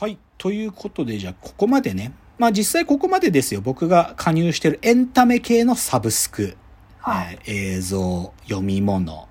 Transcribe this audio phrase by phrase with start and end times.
[0.00, 0.16] はい。
[0.36, 2.12] ということで、じゃあ、ここまでね。
[2.38, 3.60] まあ、実際ここまでですよ。
[3.60, 6.56] 僕が加入してるエンタメ系のサブスク。
[7.00, 9.28] はいえー映像、読み物、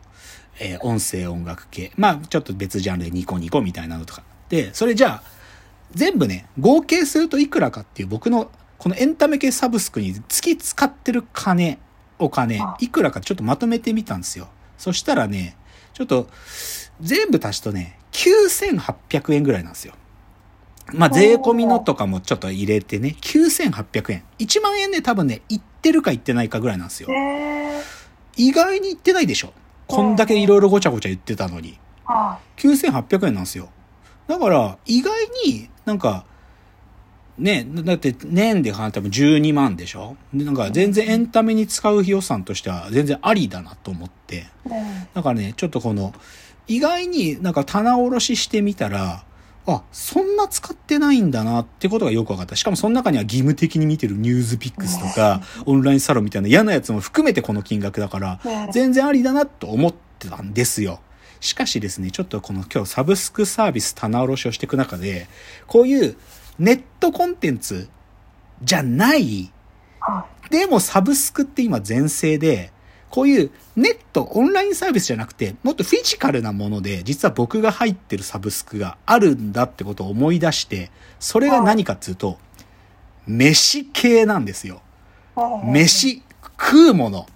[0.59, 1.93] えー音声、音楽系。
[1.95, 4.23] まあ、ちょっと別ジャンルでニコニコみたいなのとか。
[4.49, 5.23] で、それじゃあ、
[5.91, 11.79] 全部ね、合計するといくらかっていう僕の、このエンタメ系サブスクに月使ってる金、
[12.19, 14.49] お金あ、いくらかちょっとまとめてみたんですよ。
[14.77, 15.55] そしたらね、
[15.93, 16.27] ちょっと、
[16.99, 19.93] 全部足すとね、9800円ぐらいなんですよ。
[20.93, 24.23] まあ、税込みのとかもちょっと入れてね、9800円。
[24.39, 27.09] 1万円ね、多分ね、いってるかいってないかぐらいなんですよ。
[28.35, 29.53] 意外にいってないでしょ。
[29.87, 31.79] こんだけいろいろごちゃごちゃ言ってたのに。
[32.05, 33.69] は9800円なんですよ。
[34.27, 35.13] だから、意外
[35.45, 36.25] になんか、
[37.37, 44.47] ね、だって年で払っても12万でしょでなんか全然エンタメに使う予算としては全然ありだなと思って。
[45.13, 46.13] だからね、ちょっとこの、
[46.67, 49.23] 意外になんか棚卸ししてみたら、
[49.67, 52.55] あ、そんな使ってないんだなってことがよく分かった。
[52.55, 61.01] しかもその中には義務的に見てるニュースピックスとか、オンラインサロンみたいな嫌なやつも含めてこの金額だから、ね全然ありだなと思ってたんですよ。
[61.41, 65.27] しかしですね、ちょっとこの今日サブスクサービス棚卸しをしていく中で、
[65.67, 66.15] こういう
[66.57, 67.89] ネットコンテンツ
[68.63, 69.51] じゃない、
[69.99, 72.71] はでもサブスクって今全盛で、
[73.09, 82.37] こういうネット、オンラインサービスじゃなくて、もっとフィジカルなもので、実は僕が入ってるサブスクがあるんだってことを思い出して、それが何かっていうと、
[83.25, 84.81] 飯系なんですよ。
[85.37, 85.71] い。
[85.71, 86.23] 飯、
[86.59, 87.27] 食うもの。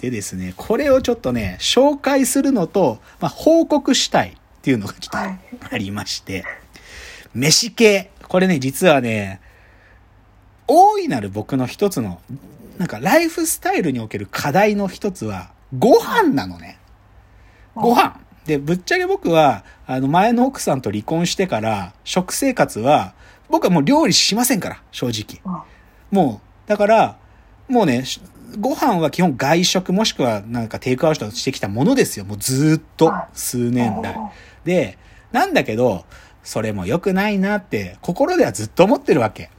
[0.00, 6.44] でですね、これをちょっとね、紹介するのと、まあ、報告したいっていうのがちょっとはいありまして、
[7.34, 8.10] 飯系。
[8.28, 9.40] これね、実はね、
[10.66, 12.20] 大いなる僕の一つの、
[12.80, 16.78] なんかライフスタイルにおける課題の一つは、ご飯なのね。
[17.74, 18.18] ご飯。
[18.46, 23.12] で、ぶっちゃけ僕は、あの、前の奥さんと離婚してから、食生活は、
[23.50, 25.42] 僕はもう料理しませんから、正直。
[25.44, 25.62] うん
[26.10, 27.18] もう、だから、
[27.68, 28.20] もうね、し
[28.58, 32.24] ご飯は基本外食もしくはなんかテイクアウトしてきたものですよ。
[32.24, 34.16] もうずーっとは数年来。
[34.64, 34.98] で、
[35.30, 36.04] なんだけど、
[36.42, 39.50] それも良くないなって心ではずっと思ってるわけ。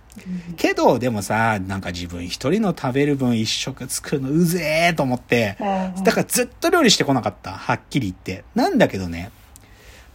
[0.57, 5.57] けど、でもさ、なんか自分一人の食べる分一食作るのうぜえと思って、
[6.03, 7.51] だからずっと料理してこなかった。
[7.51, 8.43] はっきり言って。
[8.55, 9.31] なんだけどね、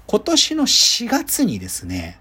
[0.07, 2.19] 今年の4月にですね、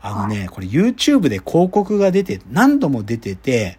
[0.00, 3.78] あのね、これ YouTube で広告が出て、何度も出てて、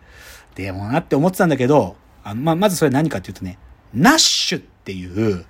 [0.55, 3.57] でもなって思ってたんだけど、あのまあ、まずそれ何かっていうとね、
[3.93, 5.45] ナッシュっていう、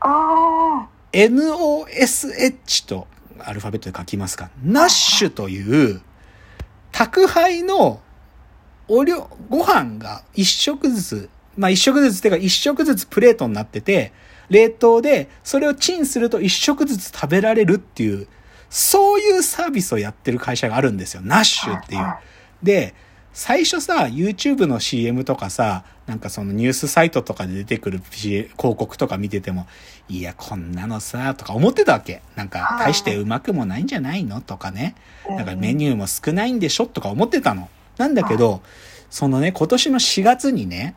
[0.00, 3.06] あ NOSH と
[3.38, 4.50] アルファベットで書きますか。
[4.62, 6.00] ナッシュという、
[6.96, 8.00] 宅配の
[8.88, 14.14] お料、ご飯が一食ずつ、まあ一食ずつっていうか一食ずつプレートになってて、
[14.48, 18.26] 冷凍でそれをチンすると一食ずつ食べられるっていう、
[18.70, 21.20] そういうサービスをやってる会社があるんですよ。
[21.22, 22.14] ナッシュっていう。
[22.62, 22.94] で、
[23.38, 29.66] 最初さ、YouTube の CM とかさ、なんかそのニュースサイトとかで出てくる広告とか見てても、
[30.08, 32.22] いや、こんなのさ、とか思ってたわけ。
[32.34, 34.40] なんか、はい大してうまくもないんじゃないの？
[34.40, 34.94] とかね。
[35.28, 35.34] あ。
[35.34, 36.86] なんかメニューも少ないんでしょ？
[36.86, 37.68] とか思ってたの。
[37.98, 38.62] なんだけど、
[39.10, 40.94] そのね、今年の4月にね、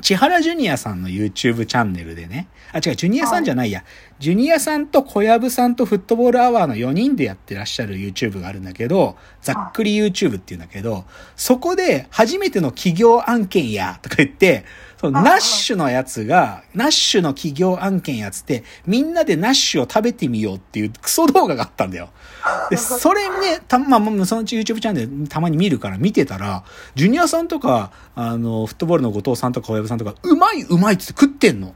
[0.00, 3.84] 千原ジュニアさんの YouTube チャンネルでね、あ、違う、ジュニアさんじゃないや、
[4.18, 11.04] ジュニアさんと小籔さんとフットボールアワーの4人でやってらっしゃる YouTube があるんだけど、ざっくり YouTube って言うんだけど、
[11.36, 14.64] そこで初めての企業案件や、とか言って、
[14.98, 22.08] そのあナッシュのやつが、ナッシュの企業案件やつって、みんなでナッシュを食べてみようっていうクソ動画があったんだよ。
[22.70, 26.64] で、それね、た、まあ、まあそのうち YouTube チャンネルたまに見るから見てたら、
[26.94, 31.74] ジュニアさんとか、あの、フットボールの後藤さんとか小籔さんとか、うまいうまいっつって食ってんの。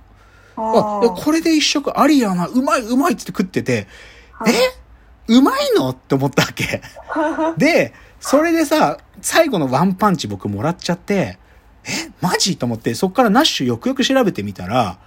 [0.56, 3.86] あ、これで一食ありやな、うまいうまいっつって食ってて、
[4.46, 4.52] え？
[5.28, 5.90] うまいの？
[5.90, 6.80] って思ったわけ。
[7.58, 11.38] で、それでさ、最後のワンパンチ僕もらっちゃって、
[11.84, 12.56] えマジ？
[12.56, 14.98] と思って、そっからナッシュよくよく調べてみたら、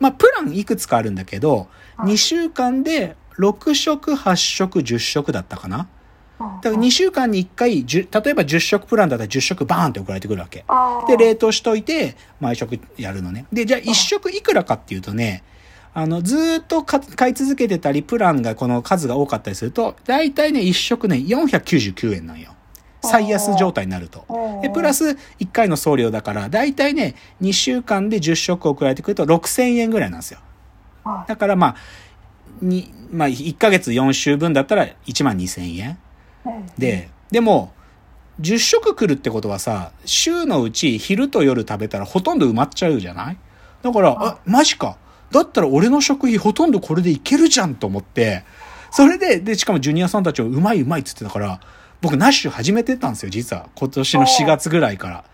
[0.00, 1.68] まあ、プランいくつかあるんだけど、
[1.98, 5.88] 2週間で6食、8食、10食だったかな
[6.38, 10.64] だから2週間に1回、10例えば10食プランだったら10食バーンって送られてくるわけ。
[11.08, 13.46] で、冷凍しといて、毎食やるのね。
[13.52, 15.44] で、じゃあ1食いくらかっていうとね、
[15.94, 22.54] あの、ずーっとか買い続けてたり、プランがこの数が多かったりすると、だいたいね、1食ね、499円なんよ。
[23.04, 24.26] 最安状態になると。
[24.62, 25.04] で、プラス
[25.40, 30.40] 1回の送料だから、だいたいね、2週間で10食送られてくると6000円ぐらいなんですよ。
[31.26, 31.76] だからまあ、
[32.62, 35.98] に、まあ、1ヶ月4週分だったら1万2000円。
[36.78, 37.72] で、でも、
[38.40, 43.36] 10食来るってことはさ、週のうち昼と夜食べたらほとんど埋まっちゃうじゃない？
[43.82, 44.96] だから、あ、マジか。
[45.30, 48.44] だったら俺の食費ほとんどこれでいけるじゃんと思って、
[48.90, 51.60] それで、で、しかもジュニアさんたちをうまいうまいっつってたから、
[52.04, 53.70] 僕ナッシュ始めてたんですよ、実は。
[53.74, 55.24] 今年の4月ぐらいから。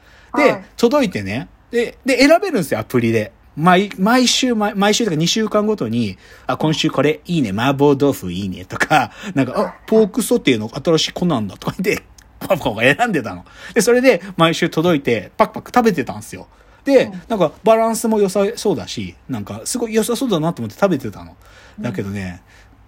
[0.40, 1.48] で、はい届いてね。
[1.72, 3.32] で、で、選べるんですよ、アプリで。
[3.56, 12.04] 毎、毎週、毎毎週とか2週間ごとに、あ、今週これいいね、麻婆豆腐いいねとか、なんか、あ、ポークソテーの新しい子なんだとか言って、
[12.38, 13.44] パパが選んでたの。
[13.74, 16.46] で、それで毎週届いて、パクパク食べてたんですよ。
[16.84, 21.36] で、なんかバランスも良さそうだし、なんかすごい良さそうだなと思って食べてたの。
[21.80, 22.42] だけどね、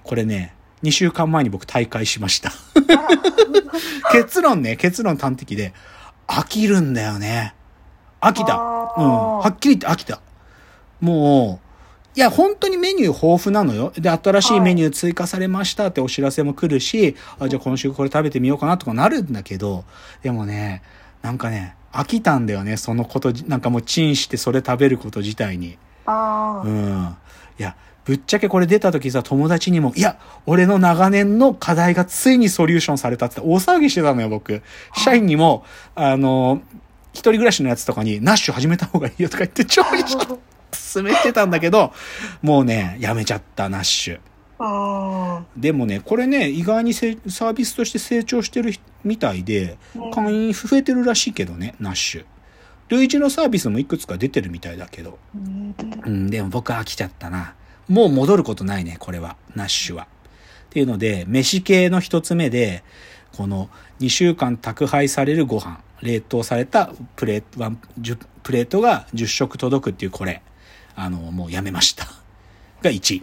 [0.04, 2.52] これね、2週間前に僕大会しました。
[4.12, 5.72] 結論ね、結論端的で、
[6.26, 7.54] 飽きるんだよね。
[8.20, 8.54] 飽きた。
[8.54, 8.58] うん。
[9.38, 10.20] はっきり言って飽きた。
[11.00, 11.72] もう、
[12.14, 13.92] いや、本当にメニュー豊富なのよ。
[13.96, 19.84] で、新しいメニュー追加されましたってお知らせも来るし、あ、じゃあ今週これ食べてみようかなとかなるんだけど、
[20.22, 20.82] でもね、
[21.22, 25.78] なんかね、飽きたんだよね、そのことじ、なんかもうチンしてそれ食べること自体に。
[26.04, 26.66] ああ。
[26.66, 27.16] うん。
[27.58, 34.62] いや、ぶっちゃけこれ出た時さ、友達にも、いや、俺の長年の課題がついにソリューションされたって大騒ぎしてたのよ、僕。
[34.94, 35.64] 社員にも、
[35.94, 36.62] あの、
[37.12, 40.26] 一人暮らしのやつとかに、ナッシュ始めた方がいいよとか言って、超意識
[40.72, 41.92] 進めてたんだけど、
[42.42, 44.20] もうね、やめちゃった、ナッシュ。
[44.64, 48.72] あでもね、これね、意外にせサービスとして成長してる
[49.02, 49.76] みたいで、
[50.12, 52.24] 会員増えてるらしいけどね、ナッシュ。
[52.88, 55.18] 類似のサービスもいくつか出てるみたいだけど。
[55.34, 55.38] う
[56.08, 57.54] ん、でも僕は飽きちゃったな。
[57.88, 59.36] もう戻ることないね、これは。
[59.54, 60.04] ナッシュは。
[60.04, 60.06] っ
[60.70, 62.82] ていうので、飯系の一つ目で、
[63.36, 63.68] この
[64.00, 70.42] 2週間宅配されるご飯、冷凍されたプレート、ワン10プレートが10食届くっていうこれ、
[70.94, 72.06] あの、もうやめました。
[72.82, 73.22] が1位。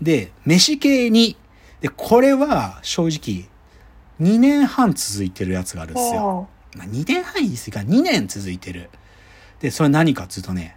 [0.00, 1.36] で、飯系2。
[1.80, 3.48] で、これは正直、
[4.20, 6.48] 2年半続いてるやつがあるんですよ。
[6.76, 8.90] まあ、2年半いいですが、2年続いてる。
[9.60, 10.76] で、それ何かっつうとね、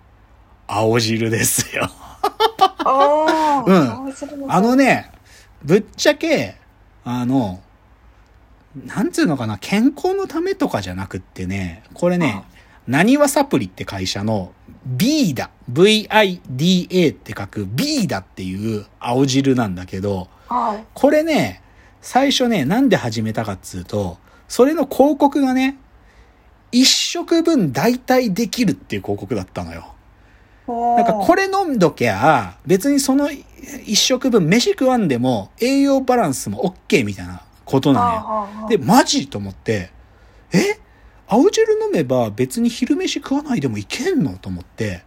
[0.68, 1.90] 青汁ですよ。
[2.22, 3.64] ああ。
[3.66, 5.12] うんうんあのね、
[5.64, 6.58] ぶっちゃけ、
[7.06, 7.62] あの、
[8.86, 12.44] なんつうのかな、健康のためとかじゃなくってね、これね、
[12.88, 14.52] なにわサプリって会社の
[14.86, 20.86] B だ、VIDA って書く B だっていう青汁なんだけど、はい。
[20.94, 21.62] これね、
[22.02, 24.18] 最初ね、なんで始めたかっつうと、
[24.48, 25.78] それの広告がね、
[26.72, 29.94] 一食分代替できるっていう広告だったのよ。
[30.68, 33.30] なんかこれ、れ飲んどきゃ、別にその
[33.86, 38.70] 一食分飯食わんでも栄養バランスも OK みたいなことなのよ。
[38.70, 39.92] で、マジと思って、
[40.52, 40.80] え？
[41.28, 44.38] 青汁飲めば別に昼飯食わないでもいけんの？
[44.38, 45.04] と思って。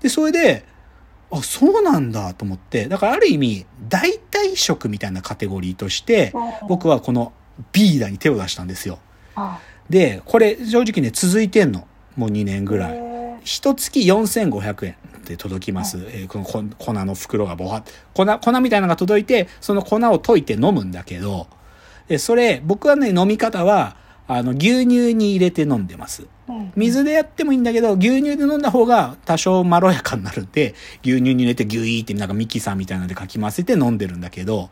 [0.00, 0.64] で、それで、
[1.30, 2.88] あ、そうなんだと思って。
[2.88, 6.32] だからある意味、代替食みたいなカテゴリーとして、
[6.68, 7.32] 僕はこの
[7.72, 8.98] ビーダに手を出したんですよ。
[9.34, 9.58] は
[9.90, 11.86] で、これ正直ね、続いてんの。
[12.16, 13.05] もう2年ぐらい。
[13.46, 13.48] い。
[13.48, 15.98] 一月4500円で届きます。
[16.10, 17.82] えーこの粉粉の袋がボハッ
[18.14, 21.46] 粉、粉みたいなのが届いて、その粉を溶いて飲むんだけど、
[22.08, 23.96] でそれ、僕はね、飲み方は、
[24.28, 26.26] あの、牛乳に入れて飲んでます。
[26.48, 34.70] うん水でやってもいいんだけど、牛乳で飲んだ方が多少まろやかになるんで、牛乳に入れてギュイーってなんかミキサーみたいなのでかき混ぜて飲んでるんだけど、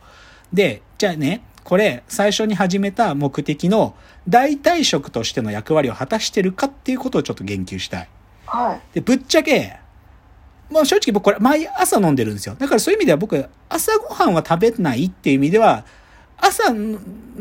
[0.52, 3.94] で、じゃあね、これ、最初に始めた目的の
[4.28, 8.08] 代替食としての役割を果たしてるかっていうことをちょっと言及したい。
[8.54, 8.80] はい。
[8.94, 9.76] で、ぶっちゃけ、
[10.70, 12.54] まあ正直僕これ毎朝飲んでるんですよ。
[12.58, 15.84] だからそういう意味では僕、朝ごはんは食べないっていう意味では、
[16.36, 16.72] 朝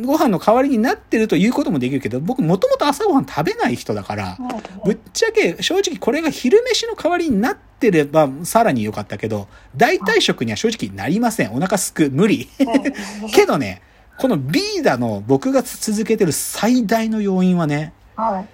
[0.01, 4.37] ごはんの代わりになってるということもできるけど、僕もともと朝ごはん食べない人だから、
[4.85, 11.53] ぶっちゃけ正直これが昼飯の代わりになってればさらに良かったけど、代替食には正直なりません。
[11.53, 12.49] お腹すく、無理。
[13.33, 13.81] けどね、
[14.17, 18.47] このビーダの僕が続けてる最大の要因はね、はい。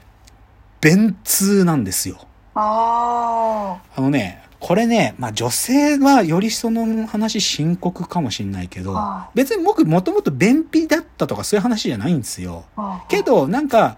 [0.81, 2.28] 便通なんですよ。
[2.61, 12.65] ああのね、これね、まあ女性はよりその話深刻かもしんないけどは、別に僕もともと便秘だったとかそういう話じゃないんですよ。
[12.75, 13.05] あ。
[13.07, 13.97] けど、なんか、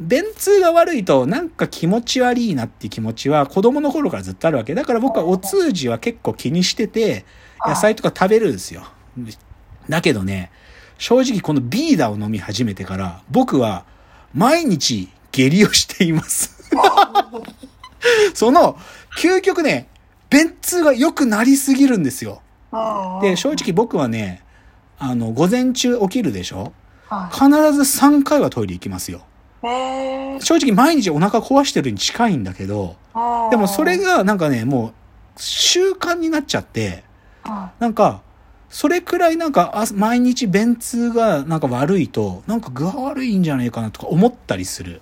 [0.00, 4.74] 便通が悪いとなんか気持ち悪いなっていう気持ちは子供の頃からずっとあるわけ。
[4.74, 7.24] だから僕はお通じは結構気にしてて、はい
[7.66, 8.84] 野菜とか食べるんですよ。
[9.88, 10.50] だけどね、
[10.98, 13.84] 正直このビーダを飲み始めてから、僕は
[14.34, 16.70] 毎日下痢をしています。
[18.34, 18.76] その、
[19.18, 19.88] 究極ね、
[20.30, 22.42] 便通が良くなりすぎるんですよ。
[22.72, 24.42] あで、正直僕はね、
[24.98, 26.72] あの、午前中起きるでしょ？
[27.08, 29.22] は必ず3回はトイレ行きますよ。
[30.40, 32.96] 正直毎日お腹壊してるに近いんだけど、
[33.50, 37.04] でもそれがなんかね、もう習慣になっちゃって、
[37.44, 38.20] が、なんか、
[38.68, 45.00] それくらいなんか、あ毎日便通がなんか悪いと、なんか具合悪いんじゃないかなとか思ったりする。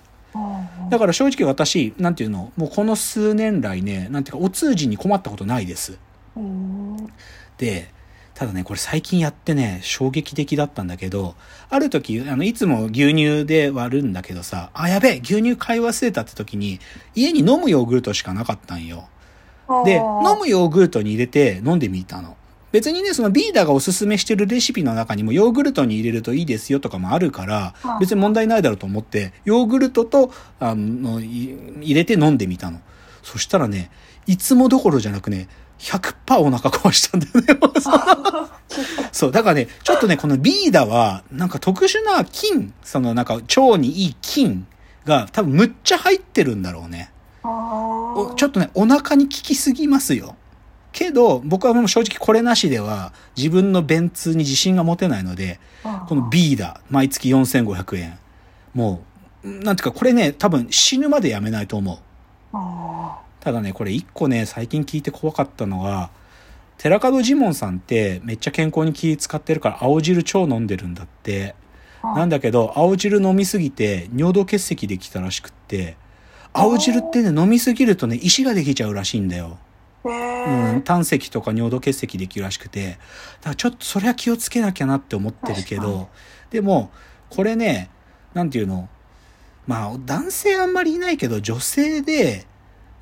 [0.89, 5.97] だから正直私、なんていうの、もうこの数年来ね、なんていうか、お通じに困ったことないです。
[6.35, 6.97] うん。
[7.57, 7.91] で、
[8.33, 11.35] ただね、これ最近やってね、衝撃的だったんだけど、
[11.69, 16.79] ある時、あの、いつも牛乳で割るんだけどさ、あ、やべえ、牛乳買い忘れたって時に、
[17.15, 19.09] 家に飲むヨーグルトしかなかったんよ。
[19.85, 22.37] で、飲むヨーグルトに入れて飲んでみたの。
[22.71, 32.81] 別にね、そのビーダーがおすすめしてるレシピの中にもヨーグルトに入れるといいですよとかもあるから、別に問題ないだろうと思って、ヨーグルトと、あの、い入れて飲んでみたの。
[33.23, 33.89] そしたらね、
[34.25, 35.47] いつもどころじゃなくね、
[35.79, 37.59] 100%お腹壊したんだよね。
[39.11, 44.67] そう、だからね、ちょっとね、このビーダは、なんか特殊な菌、そのなんか腸にいい菌
[45.05, 47.11] が多分むっちゃ入ってるんだろうね。
[47.43, 50.35] おちょっとね、お腹に効きすぎますよ。
[50.97, 55.59] けど、僕はもう正直これなしでは自分の便通に自信が持てないので、
[56.07, 58.17] このビーダ、毎月4500円。
[58.73, 59.03] も
[59.43, 61.97] う、なんていうかこれね、多分死ぬまでやめないと思う。
[63.39, 66.09] ただね、これ一個ね、最近聞いて怖かったのが、
[66.79, 71.53] 寺門ジモンさんってめっちゃ健康に気使ってるから青汁超飲んでるんだって。
[72.03, 75.95] なんだけど、青汁飲みすぎて尿道結石できたらしくって、
[76.53, 79.59] 青汁ってね、飲みすぎるとね、石ができちゃうらしいんだよ。
[80.07, 86.09] うん、胆石とか尿道結石できるらしくて、だからちょっとそれは気をつけなきゃなって思ってるけど、
[86.49, 86.91] でも、
[87.29, 87.89] これね、
[88.33, 88.89] なんていうの、
[89.65, 92.45] まあ、男性あんまりいないけど、女性で、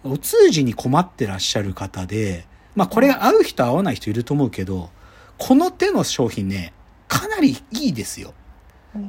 [0.04, 2.46] お通じに困ってらっしゃる方で、
[2.76, 4.90] まあ、これが合う人合わない人いると思うけど、
[5.38, 6.74] この手の商品ね、
[7.08, 8.34] かなりいいですよ。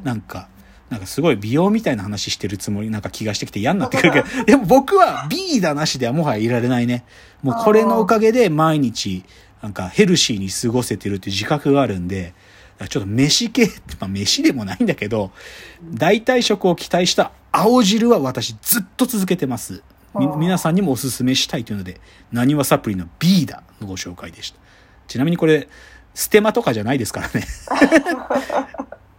[0.04, 0.48] なんか、
[0.90, 7.04] なんかすごい美容みたいな話してるつもりなんか気がしてきて嫌になってくるけど、でも僕は B だなしではもはやいられないね。
[7.42, 9.24] もうこれのおかげで毎日、
[9.62, 12.34] なんかヘルシーに過ごせてるっていう自覚があるんで、
[12.88, 13.66] ちょっと飯系、
[13.98, 15.32] まあ飯でもないんだけど、
[15.92, 19.82] 代替食を期待した青汁は私ずっと続けてます。
[20.18, 22.00] み皆さんにもおすすめしたいというので、
[22.32, 24.58] なにわサプリの B だのご紹介でした。
[25.08, 25.68] ちなみにこれ、
[26.14, 27.46] ステマとかじゃないですからね。